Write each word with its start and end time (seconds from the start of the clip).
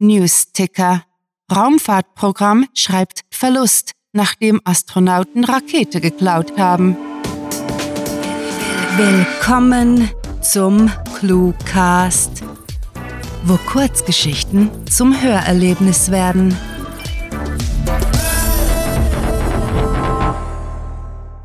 News-Ticker. 0.00 1.04
Raumfahrtprogramm 1.54 2.66
schreibt 2.74 3.24
Verlust, 3.30 3.92
nachdem 4.12 4.60
Astronauten 4.64 5.44
Rakete 5.44 6.00
geklaut 6.00 6.58
haben. 6.58 6.96
Willkommen 8.96 10.10
zum 10.40 10.90
Cluecast, 11.18 12.42
wo 13.44 13.56
Kurzgeschichten 13.56 14.70
zum 14.86 15.20
Hörerlebnis 15.20 16.10
werden. 16.10 16.56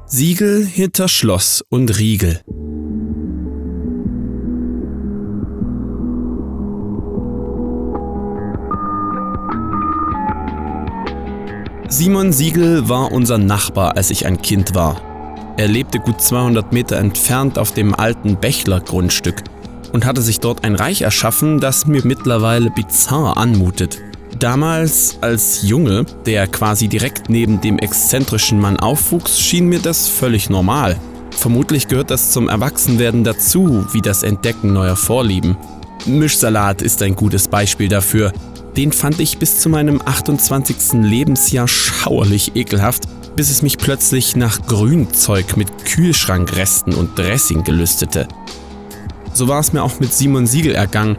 Siegel 0.05 0.65
hinter 0.65 1.09
Schloss 1.09 1.61
und 1.67 1.99
Riegel. 1.99 2.41
Simon 11.87 12.33
Siegel 12.33 12.89
war 12.89 13.11
unser 13.11 13.37
Nachbar, 13.37 13.95
als 13.95 14.09
ich 14.09 14.25
ein 14.25 14.41
Kind 14.41 14.73
war. 14.73 14.99
Er 15.55 15.67
lebte 15.67 15.99
gut 15.99 16.19
200 16.19 16.73
Meter 16.73 16.97
entfernt 16.97 17.59
auf 17.59 17.73
dem 17.73 17.93
alten 17.93 18.37
Bächler-Grundstück 18.37 19.43
und 19.93 20.03
hatte 20.03 20.23
sich 20.23 20.39
dort 20.39 20.63
ein 20.63 20.75
Reich 20.75 21.03
erschaffen, 21.03 21.59
das 21.59 21.85
mir 21.85 22.01
mittlerweile 22.03 22.71
bizarr 22.71 23.37
anmutet. 23.37 24.01
Damals 24.39 25.19
als 25.21 25.61
Junge, 25.61 26.05
der 26.25 26.47
quasi 26.47 26.87
direkt 26.87 27.29
neben 27.29 27.61
dem 27.61 27.77
exzentrischen 27.77 28.59
Mann 28.59 28.77
aufwuchs, 28.77 29.39
schien 29.39 29.67
mir 29.67 29.79
das 29.79 30.07
völlig 30.07 30.49
normal. 30.49 30.97
Vermutlich 31.31 31.87
gehört 31.87 32.09
das 32.09 32.31
zum 32.31 32.49
Erwachsenwerden 32.49 33.23
dazu, 33.23 33.85
wie 33.91 34.01
das 34.01 34.23
Entdecken 34.23 34.73
neuer 34.73 34.95
Vorlieben. 34.95 35.55
Mischsalat 36.05 36.81
ist 36.81 37.01
ein 37.03 37.15
gutes 37.15 37.47
Beispiel 37.47 37.87
dafür. 37.87 38.33
Den 38.77 38.91
fand 38.91 39.21
ich 39.21 39.37
bis 39.37 39.61
zu 39.61 39.69
meinem 39.69 40.01
28. 40.03 41.01
Lebensjahr 41.01 41.67
schauerlich 41.67 42.55
ekelhaft, 42.55 43.03
bis 43.35 43.49
es 43.49 43.61
mich 43.61 43.77
plötzlich 43.77 44.35
nach 44.35 44.67
Grünzeug 44.67 45.55
mit 45.55 45.85
Kühlschrankresten 45.85 46.93
und 46.93 47.17
Dressing 47.17 47.63
gelüstete. 47.63 48.27
So 49.33 49.47
war 49.47 49.59
es 49.59 49.71
mir 49.71 49.81
auch 49.81 49.99
mit 49.99 50.13
Simon 50.13 50.45
Siegel 50.45 50.75
ergangen. 50.75 51.17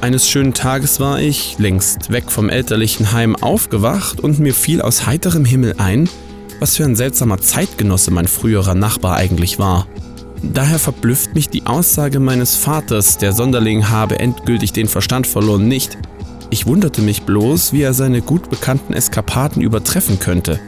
Eines 0.00 0.28
schönen 0.28 0.54
Tages 0.54 0.98
war 0.98 1.20
ich, 1.20 1.58
längst 1.58 2.10
weg 2.10 2.30
vom 2.30 2.48
elterlichen 2.48 3.12
Heim, 3.12 3.36
aufgewacht 3.36 4.20
und 4.20 4.40
mir 4.40 4.54
fiel 4.54 4.82
aus 4.82 5.06
heiterem 5.06 5.44
Himmel 5.44 5.74
ein, 5.78 6.08
was 6.58 6.76
für 6.76 6.84
ein 6.84 6.96
seltsamer 6.96 7.38
Zeitgenosse 7.38 8.10
mein 8.10 8.26
früherer 8.26 8.74
Nachbar 8.74 9.16
eigentlich 9.16 9.58
war. 9.60 9.86
Daher 10.42 10.78
verblüfft 10.78 11.34
mich 11.34 11.48
die 11.48 11.66
Aussage 11.66 12.20
meines 12.20 12.56
Vaters, 12.56 13.18
der 13.18 13.32
Sonderling 13.32 13.88
habe 13.88 14.18
endgültig 14.18 14.72
den 14.72 14.88
Verstand 14.88 15.26
verloren, 15.26 15.66
nicht. 15.66 15.98
Ich 16.50 16.66
wunderte 16.66 17.02
mich 17.02 17.22
bloß, 17.22 17.72
wie 17.72 17.82
er 17.82 17.92
seine 17.92 18.22
gut 18.22 18.48
bekannten 18.48 18.94
Eskapaden 18.94 19.60
übertreffen 19.60 20.18
könnte. 20.18 20.58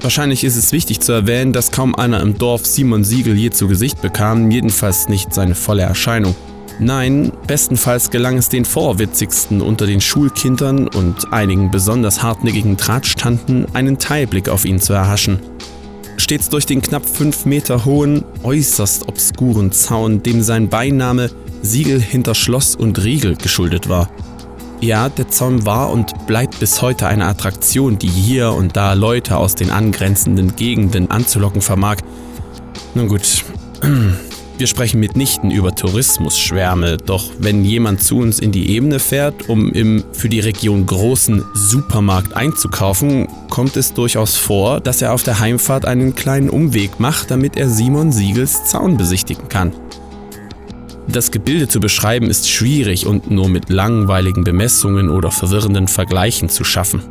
Wahrscheinlich 0.00 0.44
ist 0.44 0.56
es 0.56 0.72
wichtig 0.72 1.00
zu 1.00 1.12
erwähnen, 1.12 1.54
dass 1.54 1.70
kaum 1.70 1.94
einer 1.94 2.20
im 2.20 2.36
Dorf 2.36 2.66
Simon 2.66 3.04
Siegel 3.04 3.34
je 3.34 3.48
zu 3.48 3.68
Gesicht 3.68 4.02
bekam, 4.02 4.50
jedenfalls 4.50 5.08
nicht 5.08 5.32
seine 5.32 5.54
volle 5.54 5.82
Erscheinung. 5.82 6.34
Nein, 6.78 7.32
bestenfalls 7.46 8.10
gelang 8.10 8.36
es 8.36 8.50
den 8.50 8.66
Vorwitzigsten 8.66 9.62
unter 9.62 9.86
den 9.86 10.02
Schulkindern 10.02 10.88
und 10.88 11.32
einigen 11.32 11.70
besonders 11.70 12.22
hartnäckigen 12.22 12.76
Drahtstanden, 12.76 13.66
einen 13.74 13.98
Teilblick 13.98 14.50
auf 14.50 14.66
ihn 14.66 14.80
zu 14.80 14.92
erhaschen. 14.92 15.38
Stets 16.18 16.50
durch 16.50 16.66
den 16.66 16.82
knapp 16.82 17.06
fünf 17.06 17.46
Meter 17.46 17.86
hohen, 17.86 18.24
äußerst 18.42 19.08
obskuren 19.08 19.72
Zaun, 19.72 20.22
dem 20.22 20.42
sein 20.42 20.68
Beiname 20.68 21.30
Siegel 21.62 22.00
hinter 22.00 22.34
Schloss 22.34 22.76
und 22.76 23.02
Riegel 23.02 23.36
geschuldet 23.36 23.88
war. 23.88 24.10
Ja, 24.80 25.08
der 25.08 25.28
Zaun 25.28 25.64
war 25.64 25.90
und 25.90 26.26
bleibt 26.26 26.60
bis 26.60 26.82
heute 26.82 27.06
eine 27.06 27.26
Attraktion, 27.26 27.98
die 27.98 28.08
hier 28.08 28.52
und 28.52 28.76
da 28.76 28.92
Leute 28.92 29.36
aus 29.36 29.54
den 29.54 29.70
angrenzenden 29.70 30.56
Gegenden 30.56 31.10
anzulocken 31.10 31.62
vermag. 31.62 31.96
Nun 32.94 33.08
gut, 33.08 33.44
wir 34.58 34.66
sprechen 34.66 35.00
mitnichten 35.00 35.50
über 35.50 35.74
Tourismusschwärme, 35.74 36.98
doch 36.98 37.30
wenn 37.38 37.64
jemand 37.64 38.02
zu 38.02 38.18
uns 38.18 38.38
in 38.38 38.52
die 38.52 38.70
Ebene 38.70 39.00
fährt, 39.00 39.48
um 39.48 39.72
im 39.72 40.04
für 40.12 40.28
die 40.28 40.40
Region 40.40 40.86
großen 40.86 41.44
Supermarkt 41.54 42.36
einzukaufen, 42.36 43.26
kommt 43.48 43.76
es 43.76 43.94
durchaus 43.94 44.36
vor, 44.36 44.80
dass 44.80 45.00
er 45.00 45.12
auf 45.12 45.22
der 45.22 45.40
Heimfahrt 45.40 45.86
einen 45.86 46.14
kleinen 46.14 46.50
Umweg 46.50 47.00
macht, 47.00 47.30
damit 47.30 47.56
er 47.56 47.68
Simon 47.68 48.12
Siegels 48.12 48.66
Zaun 48.66 48.96
besichtigen 48.96 49.48
kann. 49.48 49.72
Das 51.08 51.30
Gebilde 51.30 51.68
zu 51.68 51.80
beschreiben 51.80 52.30
ist 52.30 52.48
schwierig 52.48 53.06
und 53.06 53.30
nur 53.30 53.48
mit 53.48 53.68
langweiligen 53.68 54.42
Bemessungen 54.42 55.10
oder 55.10 55.30
verwirrenden 55.30 55.86
Vergleichen 55.86 56.48
zu 56.48 56.64
schaffen. 56.64 57.02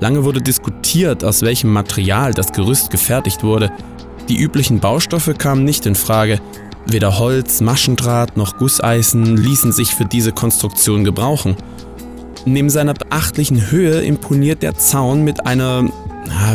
Lange 0.00 0.24
wurde 0.24 0.42
diskutiert, 0.42 1.24
aus 1.24 1.42
welchem 1.42 1.72
Material 1.72 2.34
das 2.34 2.52
Gerüst 2.52 2.90
gefertigt 2.90 3.44
wurde. 3.44 3.70
Die 4.28 4.38
üblichen 4.38 4.80
Baustoffe 4.80 5.32
kamen 5.38 5.64
nicht 5.64 5.86
in 5.86 5.94
Frage. 5.94 6.40
Weder 6.86 7.20
Holz, 7.20 7.60
Maschendraht 7.60 8.36
noch 8.36 8.56
Gusseisen 8.56 9.36
ließen 9.36 9.70
sich 9.70 9.94
für 9.94 10.04
diese 10.04 10.32
Konstruktion 10.32 11.04
gebrauchen. 11.04 11.56
Neben 12.44 12.70
seiner 12.70 12.94
beachtlichen 12.94 13.70
Höhe 13.70 14.00
imponiert 14.00 14.64
der 14.64 14.74
Zaun 14.74 15.22
mit 15.22 15.46
einer, 15.46 15.88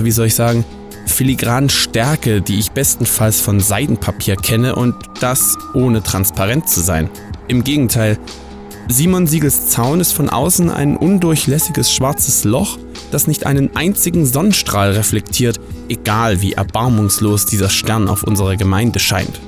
wie 0.02 0.12
soll 0.12 0.28
ich 0.28 0.36
sagen, 0.36 0.66
filigranen 1.08 1.70
Stärke, 1.70 2.42
die 2.42 2.60
ich 2.60 2.72
bestenfalls 2.72 3.42
von 3.42 3.60
Seidenpapier 3.60 4.36
kenne 4.36 4.76
und 4.76 4.96
das 5.20 5.58
ohne 5.74 6.04
transparent 6.04 6.70
zu 6.70 6.82
sein. 6.82 7.10
Im 7.48 7.64
Gegenteil, 7.64 8.18
Simon 8.90 9.28
Siegels 9.28 9.70
Zaun 9.70 10.00
ist 10.00 10.14
von 10.14 10.30
außen 10.30 10.70
ein 10.70 10.96
undurchlässiges 10.96 11.92
schwarzes 11.94 12.46
Loch, 12.46 12.78
das 13.12 13.28
nicht 13.28 13.46
einen 13.46 13.76
einzigen 13.76 14.26
Sonnenstrahl 14.26 14.92
reflektiert, 14.92 15.60
egal 15.90 16.42
wie 16.42 16.54
erbarmungslos 16.54 17.46
dieser 17.46 17.70
Stern 17.70 18.08
auf 18.08 18.24
unserer 18.24 18.56
Gemeinde 18.56 19.00
scheint. 19.00 19.42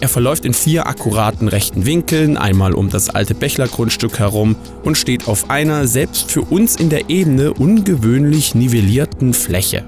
Er 0.00 0.08
verläuft 0.08 0.44
in 0.44 0.52
vier 0.52 0.86
akkuraten 0.86 1.48
rechten 1.48 1.86
Winkeln, 1.86 2.36
einmal 2.36 2.74
um 2.74 2.90
das 2.90 3.08
alte 3.08 3.34
Bächler-Grundstück 3.34 4.18
herum 4.18 4.56
und 4.82 4.98
steht 4.98 5.26
auf 5.26 5.48
einer 5.48 5.86
selbst 5.86 6.30
für 6.30 6.42
uns 6.42 6.76
in 6.76 6.90
der 6.90 7.08
Ebene 7.08 7.54
ungewöhnlich 7.54 8.54
nivellierten 8.54 9.32
Fläche. 9.32 9.84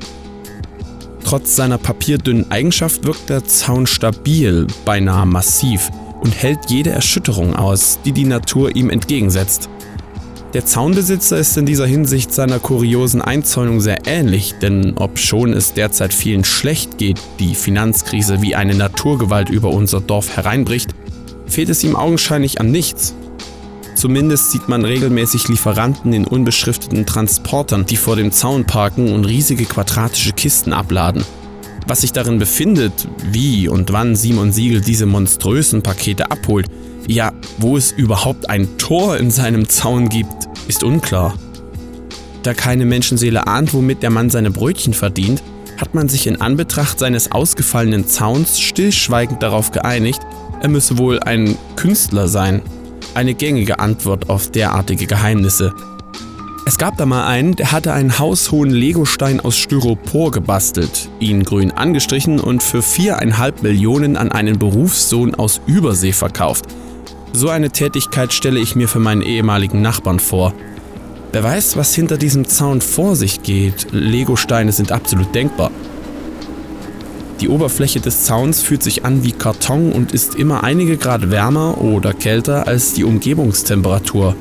Trotz 1.28 1.56
seiner 1.56 1.76
papierdünnen 1.76 2.50
Eigenschaft 2.50 3.04
wirkt 3.04 3.28
der 3.28 3.44
Zaun 3.44 3.86
stabil, 3.86 4.66
beinahe 4.86 5.26
massiv 5.26 5.90
und 6.22 6.34
hält 6.34 6.70
jede 6.70 6.88
Erschütterung 6.88 7.54
aus, 7.54 7.98
die 8.02 8.12
die 8.12 8.24
Natur 8.24 8.74
ihm 8.74 8.88
entgegensetzt. 8.88 9.68
Der 10.54 10.64
Zaunbesitzer 10.64 11.36
ist 11.36 11.54
in 11.58 11.66
dieser 11.66 11.84
Hinsicht 11.84 12.32
seiner 12.32 12.58
kuriosen 12.58 13.20
Einzäunung 13.20 13.82
sehr 13.82 14.06
ähnlich, 14.06 14.54
denn 14.62 14.96
obschon 14.96 15.52
es 15.52 15.74
derzeit 15.74 16.14
vielen 16.14 16.44
schlecht 16.44 16.96
geht, 16.96 17.20
die 17.38 17.54
Finanzkrise 17.54 18.40
wie 18.40 18.54
eine 18.54 18.74
Naturgewalt 18.74 19.50
über 19.50 19.68
unser 19.68 20.00
Dorf 20.00 20.34
hereinbricht, 20.34 20.94
fehlt 21.46 21.68
es 21.68 21.84
ihm 21.84 21.94
augenscheinlich 21.94 22.58
an 22.58 22.70
nichts. 22.70 23.14
Zumindest 23.98 24.52
sieht 24.52 24.68
man 24.68 24.84
regelmäßig 24.84 25.48
Lieferanten 25.48 26.12
in 26.12 26.24
unbeschrifteten 26.24 27.04
Transportern, 27.04 27.84
die 27.84 27.96
vor 27.96 28.14
dem 28.14 28.30
Zaun 28.30 28.64
parken 28.64 29.12
und 29.12 29.24
riesige 29.24 29.64
quadratische 29.64 30.32
Kisten 30.32 30.72
abladen. 30.72 31.24
Was 31.84 32.02
sich 32.02 32.12
darin 32.12 32.38
befindet, 32.38 32.92
wie 33.32 33.66
und 33.66 33.92
wann 33.92 34.14
Simon 34.14 34.52
Siegel 34.52 34.82
diese 34.82 35.06
monströsen 35.06 35.82
Pakete 35.82 36.30
abholt, 36.30 36.68
ja, 37.08 37.32
wo 37.58 37.76
es 37.76 37.90
überhaupt 37.90 38.48
ein 38.48 38.78
Tor 38.78 39.16
in 39.16 39.32
seinem 39.32 39.68
Zaun 39.68 40.08
gibt, 40.08 40.48
ist 40.68 40.84
unklar. 40.84 41.34
Da 42.44 42.54
keine 42.54 42.84
Menschenseele 42.84 43.48
ahnt, 43.48 43.74
womit 43.74 44.04
der 44.04 44.10
Mann 44.10 44.30
seine 44.30 44.52
Brötchen 44.52 44.94
verdient, 44.94 45.42
hat 45.76 45.96
man 45.96 46.08
sich 46.08 46.28
in 46.28 46.40
Anbetracht 46.40 47.00
seines 47.00 47.32
ausgefallenen 47.32 48.06
Zauns 48.06 48.60
stillschweigend 48.60 49.42
darauf 49.42 49.72
geeinigt, 49.72 50.20
er 50.62 50.68
müsse 50.68 50.98
wohl 50.98 51.18
ein 51.18 51.58
Künstler 51.74 52.28
sein 52.28 52.62
eine 53.14 53.34
gängige 53.34 53.78
Antwort 53.78 54.28
auf 54.28 54.50
derartige 54.50 55.06
Geheimnisse. 55.06 55.72
Es 56.66 56.76
gab 56.76 56.98
da 56.98 57.06
mal 57.06 57.26
einen, 57.26 57.56
der 57.56 57.72
hatte 57.72 57.94
einen 57.94 58.18
haushohen 58.18 58.70
Legostein 58.70 59.40
aus 59.40 59.56
Styropor 59.56 60.30
gebastelt, 60.30 61.08
ihn 61.18 61.42
grün 61.44 61.70
angestrichen 61.70 62.40
und 62.40 62.62
für 62.62 62.82
viereinhalb 62.82 63.62
Millionen 63.62 64.16
an 64.16 64.30
einen 64.30 64.58
Berufssohn 64.58 65.34
aus 65.34 65.62
Übersee 65.66 66.12
verkauft. 66.12 66.66
So 67.32 67.48
eine 67.48 67.70
Tätigkeit 67.70 68.32
stelle 68.32 68.60
ich 68.60 68.76
mir 68.76 68.88
für 68.88 68.98
meinen 68.98 69.22
ehemaligen 69.22 69.80
Nachbarn 69.80 70.18
vor. 70.18 70.52
Wer 71.32 71.42
weiß, 71.42 71.76
was 71.76 71.94
hinter 71.94 72.16
diesem 72.16 72.46
Zaun 72.46 72.80
vor 72.80 73.16
sich 73.16 73.42
geht. 73.42 73.88
Legosteine 73.90 74.72
sind 74.72 74.92
absolut 74.92 75.34
denkbar. 75.34 75.70
Die 77.40 77.48
Oberfläche 77.48 78.00
des 78.00 78.24
Zauns 78.24 78.62
fühlt 78.62 78.82
sich 78.82 79.04
an 79.04 79.22
wie 79.22 79.30
Karton 79.30 79.92
und 79.92 80.10
ist 80.12 80.34
immer 80.34 80.64
einige 80.64 80.96
Grad 80.96 81.30
wärmer 81.30 81.80
oder 81.80 82.12
kälter 82.12 82.66
als 82.66 82.94
die 82.94 83.04
Umgebungstemperatur. 83.04 84.34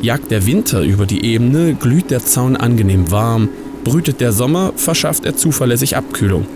Jagt 0.00 0.30
der 0.30 0.46
Winter 0.46 0.82
über 0.82 1.06
die 1.06 1.24
Ebene, 1.24 1.74
glüht 1.74 2.12
der 2.12 2.24
Zaun 2.24 2.56
angenehm 2.56 3.10
warm, 3.10 3.48
brütet 3.82 4.20
der 4.20 4.32
Sommer, 4.32 4.72
verschafft 4.76 5.26
er 5.26 5.36
zuverlässig 5.36 5.96
Abkühlung. 5.96 6.46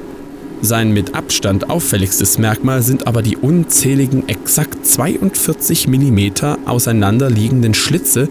Sein 0.60 0.92
mit 0.92 1.16
Abstand 1.16 1.68
auffälligstes 1.68 2.38
Merkmal 2.38 2.82
sind 2.82 3.08
aber 3.08 3.20
die 3.20 3.36
unzähligen 3.36 4.28
exakt 4.28 4.86
42 4.86 5.88
mm 5.88 6.20
auseinanderliegenden 6.66 7.74
Schlitze, 7.74 8.28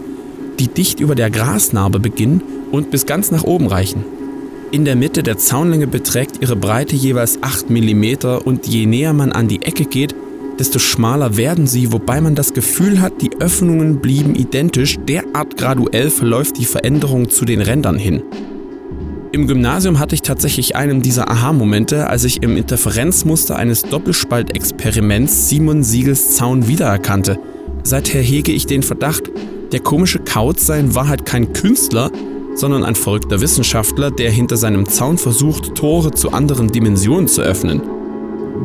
die 0.58 0.68
dicht 0.68 1.00
über 1.00 1.14
der 1.14 1.30
Grasnarbe 1.30 2.00
beginnen 2.00 2.42
und 2.70 2.90
bis 2.90 3.04
ganz 3.04 3.30
nach 3.30 3.44
oben 3.44 3.66
reichen. 3.66 4.21
In 4.72 4.86
der 4.86 4.96
Mitte 4.96 5.22
der 5.22 5.36
Zaunlänge 5.36 5.86
beträgt 5.86 6.38
ihre 6.40 6.56
Breite 6.56 6.96
jeweils 6.96 7.42
8 7.42 7.68
mm 7.68 8.38
und 8.42 8.66
je 8.66 8.86
näher 8.86 9.12
man 9.12 9.30
an 9.30 9.46
die 9.46 9.60
Ecke 9.60 9.84
geht, 9.84 10.14
desto 10.58 10.78
schmaler 10.78 11.36
werden 11.36 11.66
sie, 11.66 11.92
wobei 11.92 12.22
man 12.22 12.34
das 12.34 12.54
Gefühl 12.54 13.02
hat, 13.02 13.20
die 13.20 13.32
Öffnungen 13.38 14.00
blieben 14.00 14.34
identisch, 14.34 14.98
derart 15.06 15.58
graduell 15.58 16.08
verläuft 16.08 16.56
die 16.56 16.64
Veränderung 16.64 17.28
zu 17.28 17.44
den 17.44 17.60
Rändern 17.60 17.98
hin. 17.98 18.22
Im 19.32 19.46
Gymnasium 19.46 19.98
hatte 19.98 20.14
ich 20.14 20.22
tatsächlich 20.22 20.74
einen 20.74 21.02
dieser 21.02 21.30
Aha-Momente, 21.30 22.06
als 22.06 22.24
ich 22.24 22.42
im 22.42 22.56
Interferenzmuster 22.56 23.56
eines 23.56 23.82
Doppelspaltexperiments 23.82 25.50
Simon 25.50 25.82
Siegels 25.82 26.34
Zaun 26.34 26.66
wiedererkannte. 26.66 27.38
Seither 27.82 28.22
hege 28.22 28.52
ich 28.52 28.64
den 28.64 28.82
Verdacht, 28.82 29.24
der 29.70 29.80
komische 29.80 30.20
Kauz 30.20 30.64
sei 30.64 30.80
in 30.80 30.94
Wahrheit 30.94 31.26
kein 31.26 31.52
Künstler, 31.52 32.10
sondern 32.54 32.84
ein 32.84 32.94
verrückter 32.94 33.40
Wissenschaftler, 33.40 34.10
der 34.10 34.30
hinter 34.30 34.56
seinem 34.56 34.86
Zaun 34.86 35.18
versucht, 35.18 35.74
Tore 35.74 36.10
zu 36.12 36.32
anderen 36.32 36.68
Dimensionen 36.68 37.28
zu 37.28 37.42
öffnen. 37.42 37.82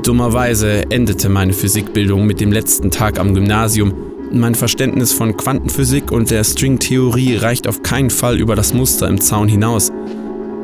Dummerweise 0.04 0.89
endete 0.89 1.30
meine 1.30 1.54
Physikbildung 1.54 2.25
mit 2.25 2.39
dem 2.39 2.51
letzten 2.51 2.92
Tag 2.92 3.19
am 3.19 3.34
Gymnasium. 3.34 3.94
Mein 4.31 4.56
Verständnis 4.56 5.13
von 5.13 5.36
Quantenphysik 5.38 6.12
und 6.12 6.30
der 6.30 6.44
Stringtheorie 6.44 7.38
reicht 7.38 7.68
auf 7.68 7.81
keinen 7.81 8.10
Fall 8.10 8.39
über 8.39 8.56
das 8.56 8.74
Muster 8.74 9.07
im 9.07 9.22
Zaun 9.22 9.48
hinaus. 9.48 9.92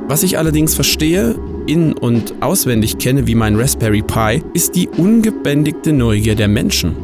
Was 0.07 0.23
ich 0.23 0.37
allerdings 0.37 0.75
verstehe, 0.75 1.35
in- 1.65 1.93
und 1.93 2.35
auswendig 2.41 2.97
kenne 2.97 3.25
wie 3.25 3.35
mein 3.35 3.55
Raspberry 3.55 4.01
Pi, 4.01 4.43
ist 4.53 4.75
die 4.75 4.89
ungebändigte 4.89 5.93
Neugier 5.93 6.35
der 6.35 6.49
Menschen. 6.49 6.95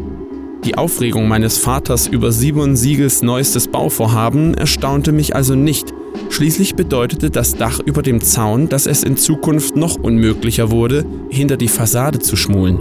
Die 0.66 0.78
Aufregung 0.78 1.30
meines 1.30 1.58
Vaters 1.58 2.08
über 2.08 2.34
Simon 2.34 2.76
Siegels 2.76 3.22
neuestes 3.22 3.70
Bauvorhaben 3.70 4.54
erstaunte 4.54 5.14
mich 5.14 5.34
also 5.34 5.56
nicht. 5.56 5.94
Schließlich 6.30 6.76
bedeutete 6.76 7.30
das 7.30 7.56
Dach 7.56 7.80
über 7.84 8.02
dem 8.02 8.22
Zaun, 8.22 8.70
dass 8.70 8.86
es 8.86 9.04
in 9.04 9.18
Zukunft 9.18 9.76
noch 9.76 9.96
unmöglicher 9.96 10.72
wurde, 10.72 11.06
hinter 11.30 11.58
die 11.58 11.68
Fassade 11.68 12.20
zu 12.20 12.36
schmulen. 12.36 12.80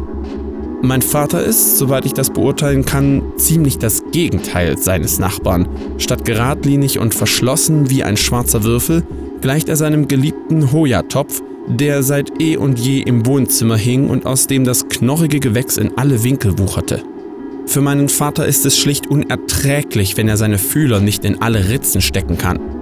Mein 0.81 1.03
Vater 1.03 1.43
ist, 1.43 1.77
soweit 1.77 2.07
ich 2.07 2.13
das 2.13 2.31
beurteilen 2.31 2.85
kann, 2.85 3.23
ziemlich 3.37 3.79
das 3.79 4.05
Gegenteil 4.13 4.79
seines 4.79 5.19
Nachbarn. 5.19 5.69
Statt 5.99 6.25
geradlinig 6.25 7.01
und 7.01 7.15
verschlossen 7.15 7.91
wie 7.91 8.05
ein 8.05 8.17
schwarzer 8.17 8.63
Würfel, 8.63 9.03
gleicht 9.41 9.69
er 9.69 9.75
seinem 9.75 10.07
geliebten 10.07 10.71
Hoya-Topf, 10.71 11.43
der 11.67 12.05
seit 12.05 12.41
eh 12.41 12.57
und 12.57 12.79
je 12.79 13.01
im 13.01 13.27
Wohnzimmer 13.27 13.77
hing 13.77 14.09
und 14.09 14.25
aus 14.25 14.47
dem 14.47 14.65
das 14.65 14.89
knorrige 14.89 15.41
Gewächs 15.41 15.79
in 15.79 15.99
alle 15.99 16.23
Winkel 16.23 16.59
wucherte. 16.61 17.03
Für 17.67 17.81
meinen 17.81 18.09
Vater 18.09 18.47
ist 18.47 18.65
es 18.65 18.79
schlicht 18.79 19.09
unerträglich, 19.09 20.17
wenn 20.17 20.29
er 20.29 20.37
seine 20.37 20.59
Fühler 20.59 21.01
nicht 21.01 21.25
in 21.25 21.43
alle 21.43 21.69
Ritzen 21.69 22.01
stecken 22.01 22.39
kann. 22.39 22.78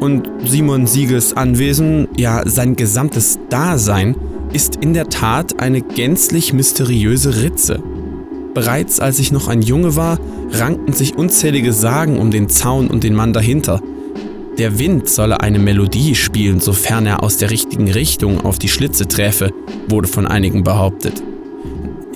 Und 0.00 0.28
Simon 0.44 0.86
Siegels 0.86 1.36
Anwesen, 1.36 2.08
ja 2.16 2.42
sein 2.46 2.76
gesamtes 2.76 3.38
Dasein, 3.48 4.16
ist 4.52 4.76
in 4.76 4.94
der 4.94 5.08
Tat 5.08 5.60
eine 5.60 5.80
gänzlich 5.80 6.52
mysteriöse 6.52 7.42
Ritze. 7.42 7.82
Bereits 8.54 9.00
als 9.00 9.18
ich 9.18 9.32
noch 9.32 9.48
ein 9.48 9.62
Junge 9.62 9.96
war, 9.96 10.18
rankten 10.52 10.92
sich 10.92 11.16
unzählige 11.16 11.72
Sagen 11.72 12.18
um 12.18 12.30
den 12.30 12.48
Zaun 12.48 12.88
und 12.88 13.04
den 13.04 13.14
Mann 13.14 13.32
dahinter– 13.32 13.80
der 14.58 14.78
Wind 14.78 15.08
solle 15.08 15.40
eine 15.40 15.58
Melodie 15.58 16.14
spielen, 16.14 16.60
sofern 16.60 17.06
er 17.06 17.24
aus 17.24 17.38
der 17.38 17.50
richtigen 17.50 17.90
Richtung 17.90 18.44
auf 18.44 18.56
die 18.56 18.68
Schlitze 18.68 19.08
träfe, 19.08 19.50
wurde 19.88 20.06
von 20.06 20.28
einigen 20.28 20.62
behauptet. 20.62 21.20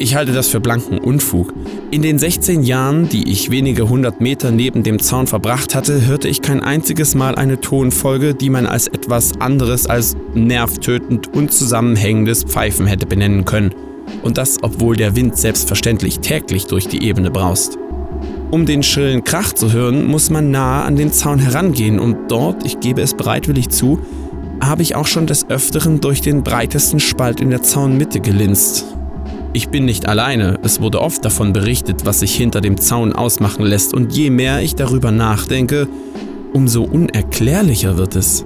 Ich 0.01 0.15
halte 0.15 0.33
das 0.33 0.47
für 0.47 0.61
blanken 0.61 0.99
Unfug. 0.99 1.53
In 1.91 2.03
den 2.03 2.21
16 2.21 2.63
Jahren, 2.63 3.09
die 3.09 3.33
ich 3.33 3.51
wenige 3.51 3.89
hundert 3.89 4.21
Meter 4.21 4.53
neben 4.53 4.85
dem 4.85 5.01
Zaun 5.01 5.27
verbracht 5.27 5.75
hatte, 5.75 6.07
hörte 6.07 6.29
ich 6.29 6.41
kein 6.41 6.63
einziges 6.63 7.17
Mal 7.17 7.35
eine 7.35 7.61
Tonfolge, 7.61 8.33
die 8.33 8.49
man 8.49 8.67
als 8.67 8.87
etwas 8.87 9.41
anderes 9.41 9.87
als 9.87 10.17
nervtötend 10.35 11.35
unzusammenhängendes 11.35 12.45
Pfeifen 12.45 12.87
hätte 12.87 13.07
benennen 13.07 13.45
können. 13.45 13.75
Und 14.23 14.39
das, 14.39 14.59
obwohl 14.63 14.95
der 14.95 15.17
Wind 15.17 15.37
selbstverständlich 15.37 16.21
täglich 16.21 16.67
durch 16.67 16.87
die 16.87 17.03
Ebene 17.03 17.33
braust. 17.33 17.77
Um 18.53 18.67
den 18.67 18.85
schrillen 18.85 19.25
Krach 19.25 19.53
zu 19.53 19.73
hören, 19.73 20.07
muss 20.07 20.31
man 20.31 20.53
nahe 20.53 20.85
an 20.85 20.95
den 20.95 21.11
Zaun 21.11 21.41
herangehen 21.41 21.99
und 21.99 22.31
dort, 22.31 22.65
ich 22.65 22.79
gebe 22.79 23.03
es 23.03 23.15
bereitwillig 23.15 23.71
zu, 23.71 23.99
habe 24.61 24.83
ich 24.83 24.95
auch 24.95 25.09
schon 25.09 25.27
des 25.27 25.51
Öfteren 25.51 26.01
durch 26.01 26.21
den 26.21 26.45
breitesten 26.45 27.01
Spalt 27.01 27.41
in 27.41 27.51
der 27.51 27.63
Zaunmitte 27.63 28.21
gelinst. 28.21 28.98
Ich 29.55 29.71
bin 29.71 29.87
nicht 29.87 30.07
alleine, 30.07 30.59
es 30.63 30.81
wurde 30.81 31.01
oft 31.01 31.25
davon 31.25 31.53
berichtet, 31.53 32.05
was 32.05 32.21
sich 32.21 32.35
hinter 32.35 32.61
dem 32.61 32.79
Zaun 32.79 33.15
ausmachen 33.15 33.65
lässt 33.65 33.95
und 33.95 34.15
je 34.15 34.29
mehr 34.31 34.61
ich 34.61 34.75
darüber 34.75 35.11
nachdenke, 35.11 35.89
umso 36.53 36.83
unerklärlicher 36.83 37.97
wird 37.97 38.15
es. 38.15 38.45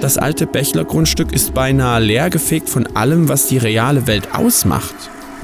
Das 0.00 0.18
alte 0.18 0.46
Bächlergrundstück 0.46 1.32
ist 1.32 1.54
beinahe 1.54 2.00
leergefegt 2.00 2.68
von 2.68 2.86
allem, 2.94 3.28
was 3.28 3.46
die 3.46 3.58
reale 3.58 4.06
Welt 4.06 4.34
ausmacht. 4.34 4.94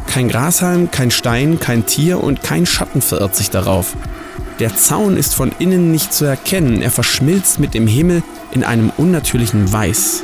Kein 0.06 0.28
Grashalm, 0.28 0.90
kein 0.90 1.10
Stein, 1.10 1.58
kein 1.58 1.86
Tier 1.86 2.22
und 2.22 2.42
kein 2.42 2.66
Schatten 2.66 3.00
verirrt 3.00 3.34
sich 3.34 3.50
darauf. 3.50 3.96
Der 4.58 4.74
Zaun 4.74 5.16
ist 5.16 5.34
von 5.34 5.52
innen 5.58 5.90
nicht 5.90 6.12
zu 6.12 6.24
erkennen, 6.24 6.82
er 6.82 6.90
verschmilzt 6.90 7.60
mit 7.60 7.72
dem 7.72 7.86
Himmel 7.86 8.22
in 8.52 8.64
einem 8.64 8.90
unnatürlichen 8.96 9.72
Weiß. 9.72 10.22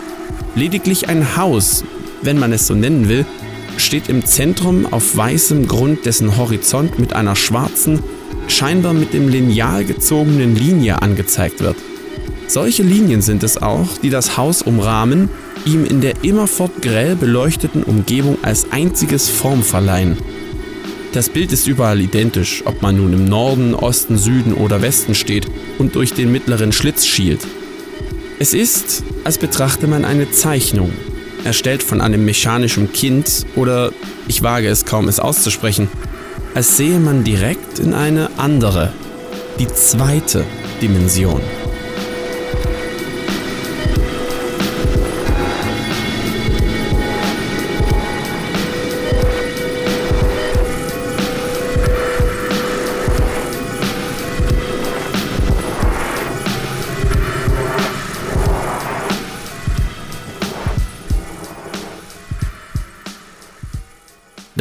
Lediglich 0.55 1.09
ein 1.09 1.37
Haus, 1.37 1.85
wenn 2.23 2.39
man 2.39 2.53
es 2.53 2.67
so 2.67 2.75
nennen 2.75 3.09
will, 3.09 3.25
steht 3.77 4.09
im 4.09 4.25
Zentrum 4.25 4.87
auf 4.93 5.17
weißem 5.17 5.69
Grund, 5.69 6.07
dessen 6.07 6.37
Horizont 6.37 6.99
mit 6.99 7.13
einer 7.13 7.37
schwarzen, 7.37 8.01
scheinbar 8.47 8.93
mit 8.93 9.13
dem 9.13 9.29
Lineal 9.29 9.85
gezogenen 9.85 10.57
Linie 10.57 11.03
angezeigt 11.03 11.61
wird. 11.61 11.77
Solche 12.47 12.83
Linien 12.83 13.23
sind 13.23 13.43
es 13.43 13.61
auch, 13.61 13.99
die 14.03 14.11
das 14.11 14.37
Haus 14.37 14.63
umrahmen 14.63 15.31
ihm 15.67 15.85
in 15.85 16.01
der 16.01 16.23
immerfort 16.23 16.83
grell 16.83 17.17
beleuchteten 17.17 17.83
Umgebung 17.83 18.39
als 18.43 18.71
einziges 18.71 19.29
Form 19.29 19.63
verleihen. 19.63 20.17
Das 21.13 21.29
Bild 21.29 21.53
ist 21.53 21.67
überall 21.69 22.01
identisch, 22.01 22.63
ob 22.67 22.83
man 22.83 22.97
nun 22.97 23.13
im 23.13 23.25
Norden, 23.25 23.75
Osten, 23.75 24.19
Süden 24.19 24.53
oder 24.53 24.83
Westen 24.83 25.15
steht 25.15 25.47
und 25.79 25.95
durch 25.95 26.13
den 26.13 26.33
mittleren 26.33 26.73
Schlitz 26.73 27.07
schielt. 27.07 27.47
Es 28.39 28.53
ist, 28.53 29.05
als 29.23 29.39
betrachte 29.39 29.87
man 29.87 30.05
eine 30.05 30.31
Zeichnung, 30.31 30.91
erstellt 31.45 31.83
von 31.83 32.01
einem 32.01 32.25
mechanischen 32.25 32.93
Kind 32.93 33.47
oder, 33.55 33.93
ich 34.29 34.43
wage 34.43 34.69
es 34.69 34.85
kaum 34.85 35.09
es 35.09 35.21
auszusprechen, 35.21 35.89
als 36.55 36.77
sehe 36.77 37.01
man 37.01 37.25
direkt 37.25 37.79
in 37.79 37.95
eine 37.95 38.31
andere, 38.37 38.93
die 39.59 39.69
zweite 39.69 40.45
Dimension. 40.81 41.41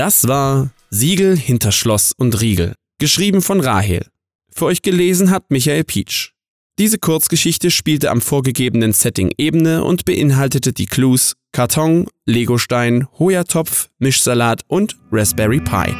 Das 0.03 0.27
war 0.27 0.69
Siegel 0.89 1.37
hinter 1.37 1.71
Schloss 1.71 2.11
und 2.11 2.41
Riegel, 2.41 2.75
geschrieben 2.99 3.41
von 3.41 3.61
Rahel. 3.61 4.05
Für 4.51 4.65
euch 4.65 4.81
gelesen 4.81 5.31
hat 5.31 5.49
Michael 5.49 5.85
Pietsch. 5.85 6.31
Diese 6.77 6.97
Kurzgeschichte 6.97 7.71
spielte 7.71 8.11
am 8.11 8.19
vorgegebenen 8.19 8.91
Setting 8.91 9.31
Ebene 9.37 9.81
und 9.85 10.03
beinhaltete 10.03 10.73
die 10.73 10.87
Clues 10.87 11.37
Karton, 11.53 12.07
Legostein, 12.25 13.07
Hoja-Topf, 13.17 13.87
Mischsalat 13.97 14.63
und 14.67 14.97
Raspberry 15.09 15.61
Pi. 15.61 15.95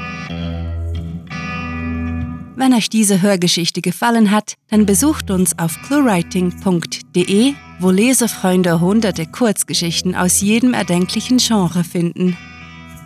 Wenn 2.58 2.74
euch 2.74 2.90
diese 2.90 3.22
Hörgeschichte 3.22 3.80
gefallen 3.80 4.32
hat, 4.32 4.56
dann 4.68 4.86
besucht 4.86 5.32
uns 5.32 5.58
auf 5.58 5.82
cluewriting.de, 5.88 7.54
wo 7.80 7.90
Lesefreunde 7.90 8.82
hunderte 8.82 9.28
Kurzgeschichten 9.28 10.14
aus 10.14 10.42
jedem 10.42 10.74
erdenklichen 10.74 11.38
Genre 11.38 11.86
finden. 11.86 12.36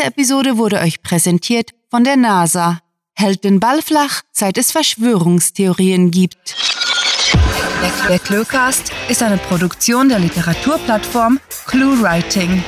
Diese 0.00 0.08
Episode 0.08 0.56
wurde 0.56 0.80
euch 0.80 1.02
präsentiert 1.02 1.72
von 1.90 2.04
der 2.04 2.16
NASA 2.16 2.80
hält 3.14 3.44
den 3.44 3.60
Ball 3.60 3.82
flach, 3.82 4.22
seit 4.32 4.56
es 4.56 4.72
Verschwörungstheorien 4.72 6.10
gibt. 6.10 6.56
Der 8.08 8.18
Cluecast 8.18 8.92
ist 9.10 9.22
eine 9.22 9.36
Produktion 9.36 10.08
der 10.08 10.20
Literaturplattform 10.20 11.38
ClueWriting. 11.66 12.64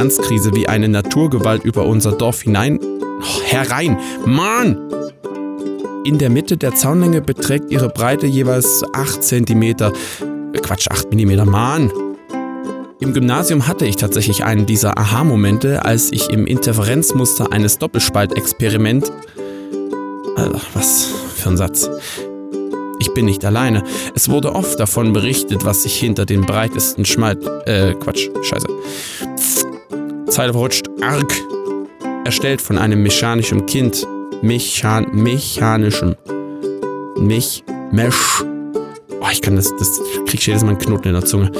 Finanzkrise 0.00 0.54
wie 0.54 0.66
eine 0.66 0.88
Naturgewalt 0.88 1.62
über 1.62 1.84
unser 1.84 2.12
Dorf 2.12 2.40
hinein. 2.40 2.80
Oh, 2.82 3.42
herein! 3.44 3.98
Mann! 4.24 4.78
In 6.04 6.16
der 6.16 6.30
Mitte 6.30 6.56
der 6.56 6.74
Zaunlänge 6.74 7.20
beträgt 7.20 7.70
ihre 7.70 7.90
Breite 7.90 8.26
jeweils 8.26 8.82
8 8.94 9.22
cm. 9.22 9.74
Quatsch, 10.62 10.88
8 10.88 11.12
mm. 11.12 11.44
Mann! 11.44 11.92
Im 13.00 13.12
Gymnasium 13.12 13.66
hatte 13.66 13.84
ich 13.84 13.96
tatsächlich 13.96 14.42
einen 14.42 14.64
dieser 14.64 14.96
Aha-Momente, 14.96 15.84
als 15.84 16.10
ich 16.12 16.30
im 16.30 16.46
Interferenzmuster 16.46 17.52
eines 17.52 17.76
Doppelspaltexperiment. 17.76 19.12
Also, 20.34 20.60
was 20.72 21.10
für 21.36 21.50
ein 21.50 21.58
Satz. 21.58 21.90
Ich 23.00 23.12
bin 23.12 23.26
nicht 23.26 23.44
alleine. 23.44 23.84
Es 24.14 24.30
wurde 24.30 24.54
oft 24.54 24.80
davon 24.80 25.12
berichtet, 25.12 25.66
was 25.66 25.82
sich 25.82 25.94
hinter 25.96 26.24
den 26.24 26.46
breitesten 26.46 27.04
Schmalt. 27.04 27.46
Äh, 27.66 27.92
Quatsch, 27.96 28.30
scheiße. 28.42 28.66
Zeile 30.30 30.52
verrutscht. 30.52 30.88
Arg. 31.02 31.32
Erstellt 32.24 32.60
von 32.60 32.78
einem 32.78 33.02
mechanischen 33.02 33.66
Kind. 33.66 34.06
Mechan 34.42 35.08
mechanischem. 35.12 36.14
Mech. 37.16 37.64
Mesh. 37.90 38.44
Oh, 39.20 39.26
ich 39.32 39.42
kann 39.42 39.56
das, 39.56 39.74
das 39.76 40.00
krieg 40.26 40.34
ich 40.40 40.46
jedes 40.46 40.62
Mal 40.62 40.70
einen 40.70 40.78
Knoten 40.78 41.08
in 41.08 41.14
der 41.14 41.24
Zunge. 41.24 41.50